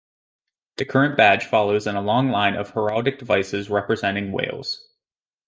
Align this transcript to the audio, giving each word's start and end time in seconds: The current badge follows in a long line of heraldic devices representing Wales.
The 0.77 0.85
current 0.85 1.15
badge 1.15 1.45
follows 1.45 1.85
in 1.85 1.95
a 1.95 2.01
long 2.01 2.31
line 2.31 2.55
of 2.55 2.71
heraldic 2.71 3.19
devices 3.19 3.69
representing 3.69 4.31
Wales. 4.31 4.89